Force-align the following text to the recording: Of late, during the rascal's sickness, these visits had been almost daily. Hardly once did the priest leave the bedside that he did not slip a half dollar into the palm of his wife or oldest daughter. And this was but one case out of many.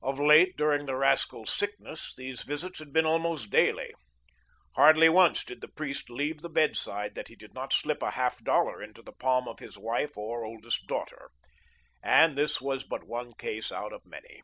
Of 0.00 0.18
late, 0.18 0.56
during 0.56 0.86
the 0.86 0.96
rascal's 0.96 1.52
sickness, 1.52 2.14
these 2.16 2.44
visits 2.44 2.78
had 2.78 2.94
been 2.94 3.04
almost 3.04 3.50
daily. 3.50 3.92
Hardly 4.74 5.10
once 5.10 5.44
did 5.44 5.60
the 5.60 5.68
priest 5.68 6.08
leave 6.08 6.40
the 6.40 6.48
bedside 6.48 7.14
that 7.14 7.28
he 7.28 7.36
did 7.36 7.52
not 7.52 7.74
slip 7.74 8.02
a 8.02 8.12
half 8.12 8.42
dollar 8.42 8.82
into 8.82 9.02
the 9.02 9.12
palm 9.12 9.46
of 9.46 9.58
his 9.58 9.76
wife 9.76 10.16
or 10.16 10.46
oldest 10.46 10.86
daughter. 10.86 11.28
And 12.02 12.38
this 12.38 12.62
was 12.62 12.84
but 12.84 13.04
one 13.04 13.34
case 13.34 13.70
out 13.70 13.92
of 13.92 14.06
many. 14.06 14.40